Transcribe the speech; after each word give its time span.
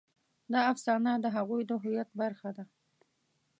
دا 0.51 0.59
افسانه 0.71 1.11
د 1.19 1.25
هغوی 1.35 1.61
د 1.69 1.71
هویت 1.81 2.09
برخه 2.21 2.49
ده. 2.57 2.63